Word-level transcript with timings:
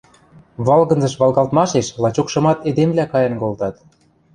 Валгынзыш 0.67 1.13
валгалтмашеш 1.21 1.87
лачокшымат 2.03 2.59
эдемвлӓ 2.69 3.05
кайын 3.13 3.35
колтат. 3.41 3.75